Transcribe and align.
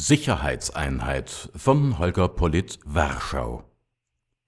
Sicherheitseinheit 0.00 1.50
von 1.56 1.98
Holger 1.98 2.28
Polit 2.28 2.78
Warschau 2.84 3.64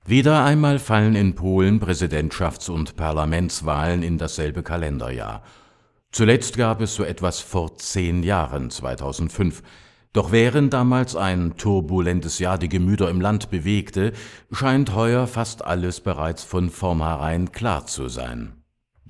Wieder 0.06 0.44
einmal 0.44 0.78
fallen 0.78 1.16
in 1.16 1.34
Polen 1.34 1.80
Präsidentschafts- 1.80 2.70
und 2.70 2.94
Parlamentswahlen 2.94 4.04
in 4.04 4.16
dasselbe 4.16 4.62
Kalenderjahr. 4.62 5.42
Zuletzt 6.12 6.56
gab 6.56 6.80
es 6.80 6.94
so 6.94 7.02
etwas 7.02 7.40
vor 7.40 7.76
zehn 7.78 8.22
Jahren, 8.22 8.71
2005. 8.71 9.64
Doch 10.12 10.30
während 10.30 10.72
damals 10.72 11.16
ein 11.16 11.57
turbulentes 11.57 12.39
Jahr 12.39 12.57
die 12.57 12.69
Gemüter 12.69 13.11
im 13.11 13.21
Land 13.21 13.51
bewegte, 13.51 14.12
scheint 14.53 14.95
heuer 14.95 15.27
fast 15.27 15.64
alles 15.64 16.01
bereits 16.01 16.45
von 16.45 16.71
vornherein 16.71 17.51
klar 17.51 17.87
zu 17.87 18.07
sein. 18.07 18.59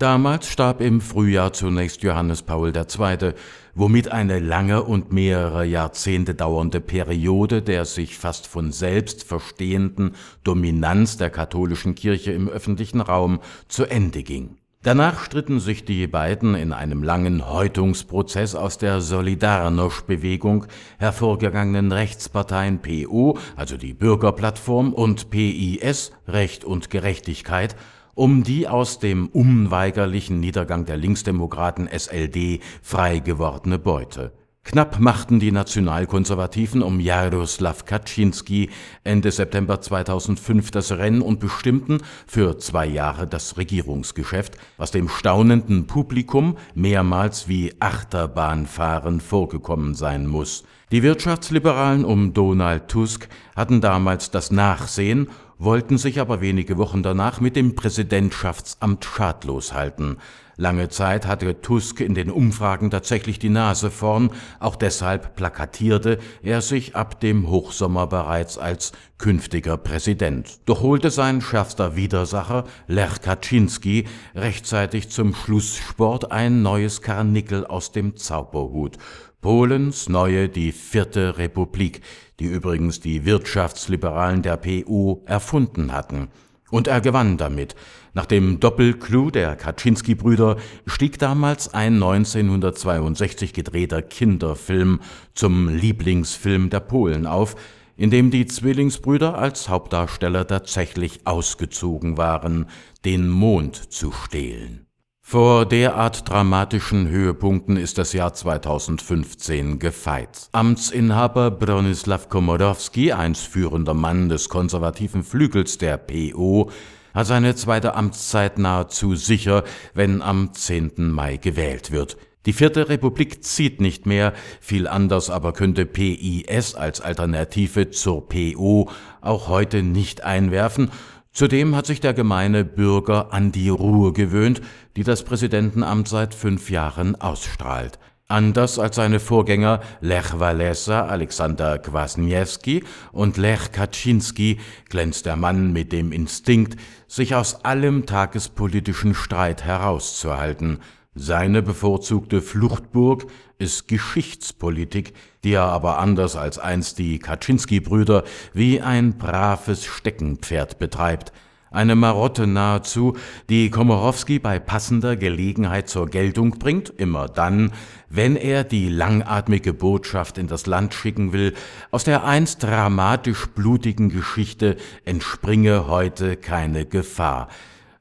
Damals 0.01 0.49
starb 0.49 0.81
im 0.81 1.03
Frühjahr 1.03 1.53
zunächst 1.53 2.03
Johannes 2.03 2.41
Paul 2.41 2.73
II., 2.75 3.35
womit 3.75 4.11
eine 4.11 4.39
lange 4.39 4.83
und 4.83 5.13
mehrere 5.13 5.67
Jahrzehnte 5.67 6.35
dauernde 6.35 6.81
Periode 6.81 7.61
der 7.61 7.85
sich 7.85 8.17
fast 8.17 8.47
von 8.47 8.73
selbst 8.73 9.25
verstehenden 9.25 10.13
Dominanz 10.43 11.19
der 11.19 11.29
katholischen 11.29 11.97
Kirche 11.97 12.33
im 12.33 12.49
öffentlichen 12.49 13.03
Raum 13.03 13.41
zu 13.69 13.85
Ende 13.85 14.23
ging. 14.23 14.57
Danach 14.83 15.23
stritten 15.23 15.61
sich 15.61 15.85
die 15.85 16.07
beiden 16.07 16.55
in 16.55 16.73
einem 16.73 17.03
langen 17.03 17.47
Häutungsprozess 17.47 18.55
aus 18.55 18.79
der 18.79 19.03
Solidarność-Bewegung 19.03 20.65
hervorgegangenen 20.99 21.93
Rechtsparteien 21.93 22.81
PO, 22.81 23.37
also 23.55 23.77
die 23.77 23.93
Bürgerplattform, 23.93 24.95
und 24.95 25.29
PIS, 25.29 26.13
Recht 26.27 26.65
und 26.65 26.89
Gerechtigkeit, 26.89 27.77
um 28.15 28.43
die 28.43 28.69
aus 28.69 28.99
dem 28.99 29.29
unweigerlichen 29.29 30.41
Niedergang 30.41 30.85
der 30.85 30.97
Linksdemokraten 30.97 31.89
SLD 31.89 32.61
frei 32.83 33.19
gewordene 33.19 33.79
Beute. 33.79 34.33
Knapp 34.63 35.01
machten 35.01 35.41
die 35.41 35.53
Nationalkonservativen 35.53 36.83
um 36.83 37.01
Jaroslaw 37.01 37.83
Kaczynski 37.85 38.69
Ende 39.03 39.33
September 39.33 39.81
2005 39.81 40.71
das 40.71 40.93
Rennen 40.93 41.23
und 41.23 41.41
bestimmten 41.41 41.99
für 42.27 42.59
zwei 42.59 42.87
Jahre 42.87 43.27
das 43.27 43.57
Regierungsgeschäft, 43.57 44.59
was 44.77 44.91
dem 44.91 45.09
staunenden 45.09 45.87
Publikum 45.87 46.57
mehrmals 46.75 47.49
wie 47.49 47.73
Achterbahnfahren 47.81 49.21
vorgekommen 49.21 49.95
sein 49.95 50.27
muss. 50.27 50.65
Die 50.93 51.03
Wirtschaftsliberalen 51.03 52.05
um 52.05 52.35
Donald 52.35 52.89
Tusk 52.89 53.29
hatten 53.57 53.81
damals 53.81 54.31
das 54.31 54.51
Nachsehen 54.51 55.29
wollten 55.61 55.99
sich 55.99 56.19
aber 56.21 56.41
wenige 56.41 56.79
Wochen 56.79 57.03
danach 57.03 57.41
mit 57.41 57.55
dem 57.55 57.75
Präsidentschaftsamt 57.75 59.05
schadlos 59.05 59.75
halten. 59.75 60.17
Lange 60.57 60.89
Zeit 60.89 61.27
hatte 61.27 61.61
Tusk 61.61 62.01
in 62.01 62.15
den 62.15 62.31
Umfragen 62.31 62.91
tatsächlich 62.91 63.39
die 63.39 63.51
Nase 63.51 63.91
vorn, 63.91 64.31
auch 64.59 64.77
deshalb 64.77 65.37
plakatierte 65.37 66.19
er 66.43 66.63
sich 66.63 66.97
ab 66.97 67.21
dem 67.21 67.49
Hochsommer 67.49 68.07
bereits 68.07 68.59
als 68.59 68.93
künftiger 69.19 69.77
Präsident. 69.77 70.61
Doch 70.67 70.83
holte 70.83 71.11
sein 71.11 71.41
schärfster 71.43 71.95
Widersacher, 71.95 72.65
Lech 72.89 73.21
Kaczynski, 73.21 74.07
rechtzeitig 74.35 75.11
zum 75.11 75.35
Schlusssport 75.35 76.33
ein 76.33 76.63
neues 76.63 77.03
Karnickel 77.03 77.67
aus 77.67 77.93
dem 77.93 78.17
Zauberhut. 78.17 78.97
Polens 79.41 80.11
neue 80.11 80.51
die 80.51 80.73
Vierte 80.73 81.39
Republik, 81.39 82.03
die 82.41 82.47
übrigens 82.47 83.01
die 83.01 83.25
Wirtschaftsliberalen 83.25 84.43
der 84.43 84.57
PU 84.57 85.23
erfunden 85.27 85.93
hatten. 85.93 86.29
Und 86.71 86.89
er 86.89 87.01
gewann 87.01 87.37
damit. 87.37 87.75
Nach 88.15 88.27
dem 88.27 88.59
Doppelclou 88.61 89.31
der 89.31 89.57
Kaczynski-Brüder 89.57 90.57
stieg 90.87 91.19
damals 91.19 91.75
ein 91.75 91.95
1962 91.95 93.53
gedrehter 93.53 94.03
Kinderfilm 94.03 95.01
zum 95.35 95.69
Lieblingsfilm 95.69 96.71
der 96.71 96.81
Polen 96.81 97.27
auf, 97.27 97.57
in 97.97 98.11
dem 98.11 98.31
die 98.31 98.47
Zwillingsbrüder 98.47 99.37
als 99.37 99.69
Hauptdarsteller 99.69 100.47
tatsächlich 100.47 101.27
ausgezogen 101.27 102.17
waren, 102.17 102.67
den 103.05 103.29
Mond 103.29 103.93
zu 103.93 104.11
stehlen. 104.11 104.90
Vor 105.31 105.65
derart 105.65 106.29
dramatischen 106.29 107.07
Höhepunkten 107.07 107.77
ist 107.77 107.99
das 107.99 108.13
Jahr 108.13 108.35
2015 108.35 109.79
gefeit. 109.79 110.49
Amtsinhaber 110.51 111.53
Bronislaw 111.53 112.27
Komorowski, 112.29 113.13
einst 113.13 113.47
führender 113.47 113.95
Mann 113.95 114.29
des 114.29 114.49
konservativen 114.49 115.23
Flügels 115.23 115.79
der 115.79 115.99
PO, 115.99 116.73
hat 117.15 117.29
seine 117.29 117.55
zweite 117.55 117.95
Amtszeit 117.95 118.59
nahezu 118.59 119.15
sicher, 119.15 119.63
wenn 119.95 120.21
am 120.21 120.53
10. 120.53 121.13
Mai 121.13 121.37
gewählt 121.37 121.93
wird. 121.93 122.17
Die 122.45 122.53
vierte 122.53 122.89
Republik 122.89 123.45
zieht 123.45 123.81
nicht 123.81 124.07
mehr, 124.07 124.33
viel 124.61 124.89
anders 124.89 125.31
aber 125.31 125.53
könnte 125.53 125.87
PIS 125.87 126.75
als 126.75 127.01
Alternative 127.01 127.91
zur 127.91 128.29
PO 128.29 128.91
auch 129.21 129.47
heute 129.47 129.85
nicht 129.85 130.25
einwerfen 130.25 130.91
Zudem 131.33 131.77
hat 131.77 131.87
sich 131.87 132.01
der 132.01 132.13
gemeine 132.13 132.65
Bürger 132.65 133.33
an 133.33 133.53
die 133.53 133.69
Ruhe 133.69 134.13
gewöhnt, 134.13 134.61
die 134.97 135.05
das 135.05 135.23
Präsidentenamt 135.23 136.09
seit 136.09 136.35
fünf 136.35 136.71
Jahren 136.71 137.15
ausstrahlt. 137.15 137.99
Anders 138.27 138.79
als 138.79 138.97
seine 138.97 139.19
Vorgänger 139.19 139.81
Lech 140.01 140.39
Walesa, 140.39 141.07
Alexander 141.07 141.79
Kwasniewski 141.79 142.85
und 143.11 143.37
Lech 143.37 143.73
Kaczynski 143.73 144.59
glänzt 144.89 145.27
der 145.27 145.35
Mann 145.37 145.73
mit 145.73 145.93
dem 145.93 146.13
Instinkt, 146.13 146.79
sich 147.09 147.35
aus 147.35 147.65
allem 147.65 148.07
tagespolitischen 148.07 149.15
Streit 149.15 149.65
herauszuhalten. 149.65 150.79
Seine 151.15 151.61
bevorzugte 151.61 152.41
Fluchtburg 152.41 153.27
ist 153.59 153.89
Geschichtspolitik, 153.89 155.13
die 155.43 155.55
er 155.55 155.65
aber 155.65 155.99
anders 155.99 156.37
als 156.37 156.59
einst 156.59 156.99
die 156.99 157.19
Kaczynski-Brüder 157.19 158.23
wie 158.55 158.81
ein 158.81 159.19
braves 159.19 159.85
Steckenpferd 159.85 160.79
betreibt, 160.79 161.33
eine 161.73 161.95
Marotte 161.95 162.49
nahezu, 162.49 163.17
die 163.49 163.71
Komorowski 163.71 164.41
bei 164.41 164.59
passender 164.59 165.17
Gelegenheit 165.17 165.89
zur 165.89 166.09
Geltung 166.09 166.59
bringt, 166.59 166.91
immer 166.91 167.29
dann, 167.29 167.73
wenn 168.09 168.35
er 168.35 168.65
die 168.65 168.89
langatmige 168.89 169.73
Botschaft 169.73 170.37
in 170.37 170.49
das 170.49 170.67
Land 170.67 170.95
schicken 170.95 171.33
will, 171.33 171.55
aus 171.93 172.03
der 172.03 172.25
einst 172.25 172.65
dramatisch 172.65 173.47
blutigen 173.47 174.11
Geschichte 174.11 174.77
entspringe 175.05 175.87
heute 175.87 176.37
keine 176.37 176.87
Gefahr. 176.87 177.49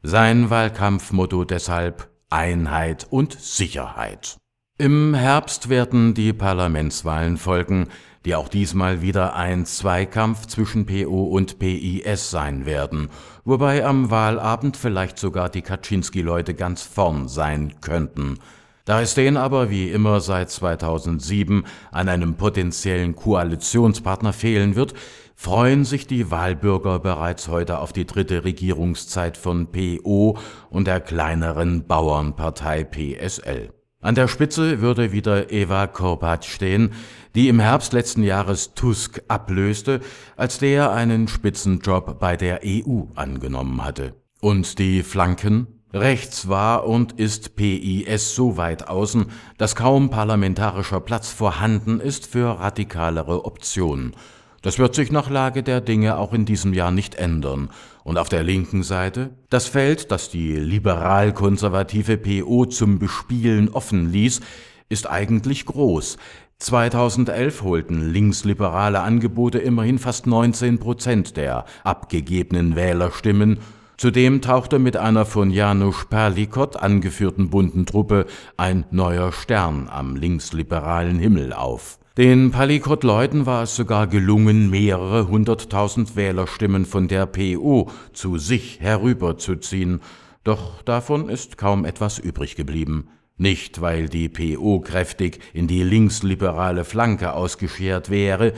Sein 0.02 0.50
Wahlkampfmotto 0.50 1.44
deshalb 1.44 2.09
Einheit 2.30 3.08
und 3.10 3.34
Sicherheit. 3.40 4.38
Im 4.78 5.14
Herbst 5.14 5.70
werden 5.70 6.14
die 6.14 6.32
Parlamentswahlen 6.32 7.38
folgen, 7.38 7.88
die 8.26 8.36
auch 8.36 8.48
diesmal 8.48 9.02
wieder 9.02 9.36
ein 9.36 9.66
Zweikampf 9.66 10.46
zwischen 10.46 10.86
PO 10.86 11.24
und 11.24 11.60
PIS 11.60 12.30
sein 12.30 12.66
werden, 12.66 13.10
wobei 13.46 13.86
am 13.86 14.12
Wahlabend 14.12 14.78
vielleicht 14.78 15.18
sogar 15.18 15.50
die 15.50 15.62
Kaczynski-Leute 15.62 16.54
ganz 16.54 16.84
vorn 16.84 17.28
sein 17.28 17.82
könnten. 17.82 18.40
Da 18.86 19.02
es 19.02 19.14
denen 19.14 19.38
aber 19.38 19.70
wie 19.70 19.90
immer 19.90 20.20
seit 20.20 20.50
2007 20.50 21.66
an 21.92 22.10
einem 22.10 22.36
potenziellen 22.36 23.16
Koalitionspartner 23.16 24.34
fehlen 24.34 24.76
wird, 24.76 24.94
freuen 25.42 25.86
sich 25.86 26.06
die 26.06 26.32
Wahlbürger 26.32 27.00
bereits 27.00 27.48
heute 27.48 27.80
auf 27.80 27.94
die 27.94 28.06
dritte 28.06 28.44
Regierungszeit 28.44 29.38
von 29.38 29.72
PO 29.72 30.38
und 30.70 30.86
der 30.86 31.00
kleineren 31.00 31.88
Bauernpartei 31.88 32.84
PSL. 32.84 33.70
An 34.02 34.16
der 34.16 34.28
Spitze 34.28 34.82
würde 34.82 35.14
wieder 35.14 35.50
Eva 35.50 35.88
Korbat 35.88 36.44
stehen, 36.44 36.92
die 37.36 37.48
im 37.48 37.62
Herbst 37.62 37.94
letzten 37.94 38.24
Jahres 38.24 38.74
Tusk 38.74 39.22
ablöste, 39.30 40.02
als 40.36 40.60
der 40.60 40.92
einen 40.92 41.30
Spitzenjob 41.30 42.20
bei 42.20 42.36
der 42.36 42.60
EU 42.66 43.04
angenommen 43.16 43.86
hatte. 43.86 44.16
Und 44.42 44.78
die 44.78 45.04
Flanken? 45.04 45.68
Rechts 45.94 46.50
war 46.50 46.86
und 46.86 47.14
ist 47.14 47.56
PIS 47.56 48.36
so 48.36 48.58
weit 48.58 48.90
außen, 48.90 49.28
dass 49.58 49.78
kaum 49.78 50.10
parlamentarischer 50.10 51.00
Platz 51.00 51.30
vorhanden 51.30 52.02
ist 52.02 52.28
für 52.28 52.60
radikalere 52.60 53.46
Optionen. 53.46 54.14
Das 54.62 54.78
wird 54.78 54.94
sich 54.94 55.12
nach 55.12 55.30
Lage 55.30 55.64
der 55.64 55.80
Dinge 55.80 56.18
auch 56.18 56.34
in 56.34 56.46
diesem 56.46 56.74
Jahr 56.74 56.92
nicht 56.92 57.16
ändern. 57.16 57.70
Und 58.04 58.18
auf 58.18 58.30
der 58.30 58.44
linken 58.44 58.84
Seite 58.84 59.30
das 59.50 59.68
Feld, 59.68 60.12
das 60.12 60.30
die 60.30 60.56
liberal-konservative 60.56 62.18
PO 62.18 62.66
zum 62.66 63.00
Bespielen 63.00 63.70
offen 63.70 64.12
ließ, 64.12 64.42
ist 64.90 65.10
eigentlich 65.10 65.66
groß. 65.66 66.18
2011 66.58 67.64
holten 67.64 68.12
linksliberale 68.12 69.00
Angebote 69.00 69.60
immerhin 69.60 69.98
fast 69.98 70.28
19 70.28 70.78
Prozent 70.80 71.38
der 71.38 71.64
abgegebenen 71.86 72.76
Wählerstimmen. 72.76 73.60
Zudem 73.96 74.42
tauchte 74.42 74.78
mit 74.78 74.98
einer 74.98 75.26
von 75.26 75.52
Janusz 75.52 76.06
Perlikot 76.10 76.76
angeführten 76.76 77.50
bunten 77.50 77.86
Truppe 77.86 78.26
ein 78.58 78.86
neuer 78.92 79.32
Stern 79.32 79.88
am 79.90 80.18
linksliberalen 80.18 81.18
Himmel 81.18 81.54
auf. 81.54 82.00
Den 82.20 82.52
Palikot-Leuten 82.52 83.46
war 83.46 83.64
es 83.64 83.78
sogar 83.78 84.06
gelungen, 84.06 84.70
mehrere 84.70 85.30
hunderttausend 85.30 86.18
Wählerstimmen 86.18 86.86
von 86.86 87.08
der 87.08 87.26
PO 87.26 87.90
zu 88.12 88.38
sich 88.38 88.82
herüberzuziehen, 88.82 90.02
doch 90.44 90.82
davon 90.82 91.30
ist 91.30 91.58
kaum 91.58 91.86
etwas 91.86 92.20
übrig 92.20 92.58
geblieben. 92.58 93.08
Nicht, 93.38 93.80
weil 93.80 94.10
die 94.10 94.28
PO 94.28 94.82
kräftig 94.82 95.40
in 95.54 95.68
die 95.68 95.82
linksliberale 95.82 96.84
Flanke 96.84 97.32
ausgeschert 97.32 98.10
wäre, 98.10 98.52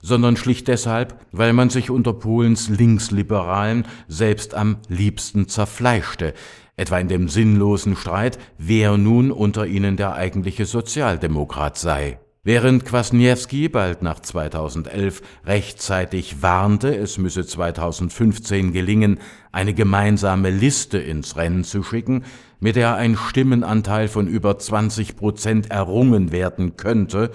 sondern 0.00 0.36
schlicht 0.36 0.68
deshalb, 0.68 1.18
weil 1.32 1.52
man 1.52 1.70
sich 1.70 1.90
unter 1.90 2.12
Polens 2.12 2.68
Linksliberalen 2.68 3.84
selbst 4.06 4.54
am 4.54 4.76
liebsten 4.86 5.48
zerfleischte, 5.48 6.34
etwa 6.76 7.00
in 7.00 7.08
dem 7.08 7.28
sinnlosen 7.28 7.96
Streit, 7.96 8.38
wer 8.58 8.96
nun 8.96 9.32
unter 9.32 9.66
ihnen 9.66 9.96
der 9.96 10.14
eigentliche 10.14 10.66
Sozialdemokrat 10.66 11.76
sei. 11.76 12.20
Während 12.48 12.86
Kwasniewski 12.86 13.68
bald 13.68 14.00
nach 14.00 14.20
2011 14.20 15.20
rechtzeitig 15.44 16.40
warnte, 16.40 16.96
es 16.96 17.18
müsse 17.18 17.44
2015 17.44 18.72
gelingen, 18.72 19.20
eine 19.52 19.74
gemeinsame 19.74 20.48
Liste 20.48 20.96
ins 20.96 21.36
Rennen 21.36 21.62
zu 21.62 21.82
schicken, 21.82 22.24
mit 22.58 22.76
der 22.76 22.94
ein 22.94 23.18
Stimmenanteil 23.18 24.08
von 24.08 24.26
über 24.26 24.58
20 24.58 25.16
Prozent 25.16 25.70
errungen 25.70 26.32
werden 26.32 26.78
könnte, 26.78 27.32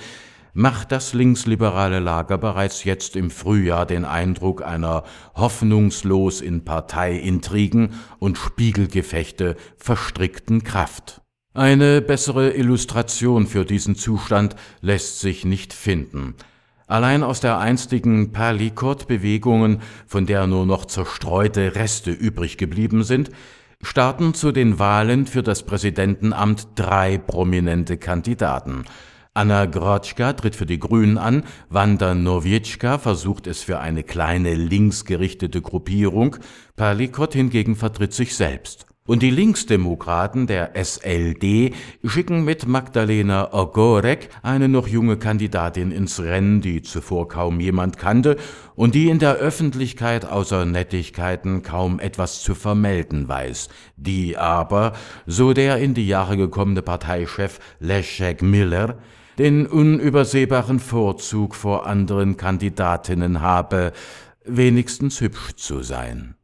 macht 0.55 0.91
das 0.91 1.13
linksliberale 1.13 1.99
Lager 1.99 2.39
bereits 2.39 2.83
jetzt 2.83 3.15
im 3.15 3.29
Frühjahr 3.29 3.85
den 3.85 4.05
Eindruck 4.05 4.63
einer 4.63 5.03
hoffnungslos 5.35 6.41
in 6.41 6.65
Parteiintrigen 6.65 7.93
und 8.17 8.39
Spiegelgefechte 8.39 9.57
verstrickten 9.77 10.63
Kraft. 10.63 11.22
Eine 11.55 12.01
bessere 12.01 12.55
Illustration 12.55 13.45
für 13.45 13.63
diesen 13.63 13.95
Zustand 13.95 14.55
lässt 14.81 15.19
sich 15.19 15.45
nicht 15.45 15.71
finden. 15.71 16.33
Allein 16.87 17.21
aus 17.21 17.41
der 17.41 17.59
einstigen 17.59 18.31
Perlikot-Bewegungen, 18.31 19.83
von 20.07 20.25
der 20.25 20.47
nur 20.47 20.65
noch 20.65 20.85
zerstreute 20.85 21.75
Reste 21.75 22.09
übrig 22.09 22.57
geblieben 22.57 23.03
sind, 23.03 23.29
starten 23.83 24.33
zu 24.33 24.51
den 24.51 24.79
Wahlen 24.79 25.27
für 25.27 25.43
das 25.43 25.61
Präsidentenamt 25.63 26.69
drei 26.73 27.19
prominente 27.19 27.97
Kandidaten. 27.97 28.85
Anna 29.35 29.67
Grotschka 29.67 30.33
tritt 30.33 30.55
für 30.55 30.65
die 30.65 30.79
Grünen 30.79 31.19
an, 31.19 31.43
Wanda 31.69 32.15
Nowieczka 32.15 32.97
versucht 32.97 33.45
es 33.45 33.61
für 33.61 33.79
eine 33.79 34.01
kleine 34.03 34.55
linksgerichtete 34.55 35.61
Gruppierung, 35.61 36.37
Perlikot 36.75 37.33
hingegen 37.33 37.75
vertritt 37.75 38.13
sich 38.13 38.35
selbst. 38.35 38.87
Und 39.05 39.21
die 39.21 39.31
Linksdemokraten 39.31 40.47
der 40.47 40.81
SLD 40.81 41.73
schicken 42.05 42.45
mit 42.45 42.67
Magdalena 42.67 43.53
Ogorek 43.53 44.29
eine 44.43 44.69
noch 44.69 44.87
junge 44.87 45.17
Kandidatin 45.17 45.91
ins 45.91 46.21
Rennen, 46.21 46.61
die 46.61 46.83
zuvor 46.83 47.27
kaum 47.27 47.59
jemand 47.59 47.97
kannte 47.97 48.37
und 48.75 48.95
die 48.95 49.09
in 49.09 49.19
der 49.19 49.35
Öffentlichkeit 49.35 50.23
außer 50.23 50.63
Nettigkeiten 50.63 51.63
kaum 51.63 51.99
etwas 51.99 52.43
zu 52.43 52.55
vermelden 52.55 53.27
weiß, 53.27 53.67
die 53.97 54.37
aber, 54.37 54.93
so 55.25 55.51
der 55.51 55.79
in 55.79 55.93
die 55.93 56.07
Jahre 56.07 56.37
gekommene 56.37 56.81
Parteichef 56.81 57.59
Leszek 57.81 58.41
Miller, 58.41 58.99
den 59.37 59.67
unübersehbaren 59.67 60.79
Vorzug 60.79 61.55
vor 61.55 61.85
anderen 61.87 62.37
Kandidatinnen 62.37 63.41
habe, 63.41 63.91
wenigstens 64.45 65.19
hübsch 65.19 65.55
zu 65.57 65.81
sein. 65.81 66.35